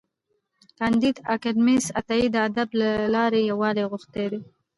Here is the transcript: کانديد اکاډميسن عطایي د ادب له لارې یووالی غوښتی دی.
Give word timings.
کانديد 0.79 1.15
اکاډميسن 1.33 1.91
عطایي 1.99 2.27
د 2.31 2.35
ادب 2.47 2.69
له 2.81 2.89
لارې 3.15 3.39
یووالی 3.51 3.83
غوښتی 3.91 4.25
دی. 4.31 4.39